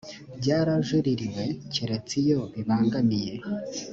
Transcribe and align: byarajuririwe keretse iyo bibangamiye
byarajuririwe 0.39 1.43
keretse 1.73 2.13
iyo 2.23 2.39
bibangamiye 2.55 3.33